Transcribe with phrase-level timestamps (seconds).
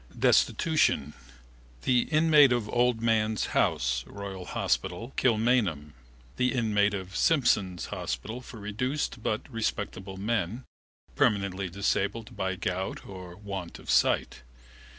[0.17, 1.13] Destitution:
[1.83, 5.93] the inmate of Old Man's House (Royal Hospital), Kilmainham,
[6.37, 10.65] the inmate of Simpson's Hospital for reduced but respectable men
[11.15, 14.41] permanently disabled by gout or want of sight.